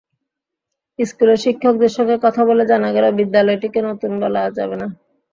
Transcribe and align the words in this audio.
স্কুলের 0.99 1.39
শিক্ষকদের 1.43 1.91
সঙ্গে 1.97 2.15
কথা 2.25 2.41
বলে 2.45 2.63
জানা 2.65 2.89
গেল, 2.95 3.05
বিদ্যালয়টিকে 3.19 3.79
নতুন 3.89 4.11
বলা 4.23 4.41
যাবে 4.57 4.75
না। 4.81 4.87